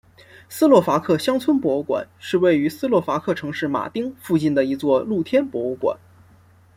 [0.49, 5.95] 斯洛伐克乡村博物馆是位于斯洛伐克城市马丁附近的一座露天博物馆。